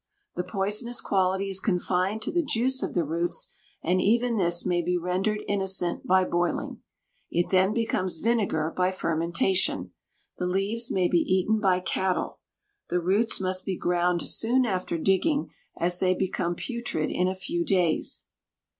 [0.35, 3.53] The poisonous quality is confined to the juice of the roots,
[3.83, 6.81] and even this may be rendered innocent by boiling.
[7.29, 9.91] It then becomes vinegar by fermentation.
[10.39, 12.39] The leaves may be eaten by cattle.
[12.89, 17.63] The roots must be ground soon after digging, as they become putrid in a few
[17.63, 18.23] days.